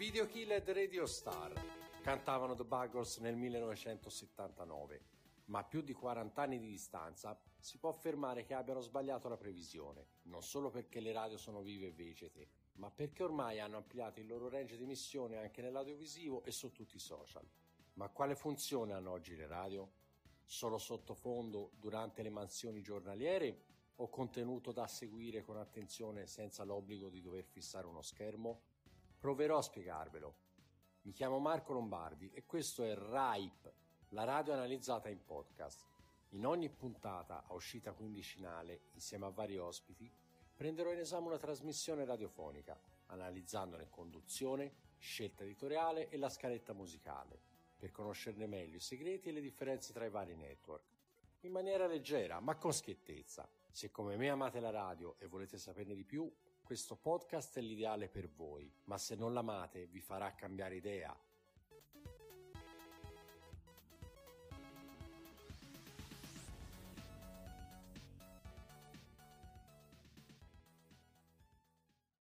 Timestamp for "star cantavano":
1.04-2.54